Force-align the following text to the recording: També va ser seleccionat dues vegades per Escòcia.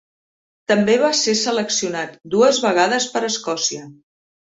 També 0.73 0.95
va 1.03 1.11
ser 1.19 1.35
seleccionat 1.43 2.17
dues 2.37 2.65
vegades 2.67 3.11
per 3.15 3.27
Escòcia. 3.33 3.89